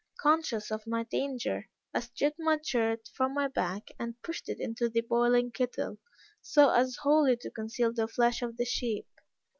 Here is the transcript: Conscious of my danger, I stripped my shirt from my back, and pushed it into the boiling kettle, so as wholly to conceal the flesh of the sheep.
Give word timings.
Conscious 0.19 0.71
of 0.71 0.87
my 0.87 1.03
danger, 1.03 1.69
I 1.93 1.99
stripped 1.99 2.39
my 2.39 2.57
shirt 2.65 3.07
from 3.13 3.35
my 3.35 3.47
back, 3.49 3.89
and 3.99 4.19
pushed 4.23 4.49
it 4.49 4.59
into 4.59 4.89
the 4.89 5.01
boiling 5.01 5.51
kettle, 5.51 5.99
so 6.41 6.71
as 6.71 6.95
wholly 7.03 7.37
to 7.37 7.51
conceal 7.51 7.93
the 7.93 8.07
flesh 8.07 8.41
of 8.41 8.57
the 8.57 8.65
sheep. 8.65 9.05